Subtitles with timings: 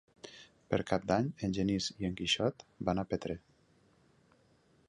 [0.73, 3.37] Per Cap d'Any en Genís i en Quixot van a Petrer.